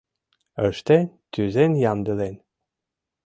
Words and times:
Ыштен, 0.67 1.05
тӱзен 1.31 1.71
ямдылен 1.91 2.35